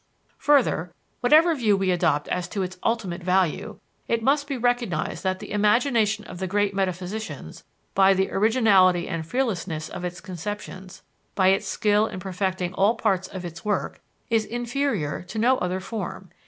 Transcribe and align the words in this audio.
Further, 0.39 0.95
whatever 1.19 1.53
view 1.53 1.77
we 1.77 1.91
adopt 1.91 2.27
as 2.29 2.47
to 2.47 2.63
its 2.63 2.79
ultimate 2.83 3.21
value, 3.21 3.79
it 4.07 4.23
must 4.23 4.47
be 4.47 4.57
recognized 4.57 5.23
that 5.23 5.37
the 5.37 5.51
imagination 5.51 6.25
of 6.25 6.39
the 6.39 6.47
great 6.47 6.73
metaphysicians, 6.73 7.65
by 7.93 8.15
the 8.15 8.31
originality 8.31 9.07
and 9.07 9.27
fearlessness 9.27 9.89
of 9.89 10.03
its 10.03 10.19
conceptions, 10.19 11.03
by 11.35 11.49
its 11.49 11.67
skill 11.67 12.07
in 12.07 12.19
perfecting 12.19 12.73
all 12.73 12.95
parts 12.95 13.27
of 13.27 13.45
its 13.45 13.63
work, 13.63 14.01
is 14.31 14.43
inferior 14.43 15.21
to 15.21 15.37
no 15.37 15.59
other 15.59 15.79
form. 15.79 16.31